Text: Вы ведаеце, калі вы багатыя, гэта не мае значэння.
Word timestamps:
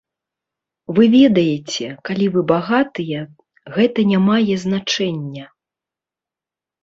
Вы 0.99 1.03
ведаеце, 1.15 1.89
калі 2.09 2.25
вы 2.37 2.41
багатыя, 2.53 3.19
гэта 3.75 3.99
не 4.13 4.19
мае 4.29 4.55
значэння. 4.65 5.45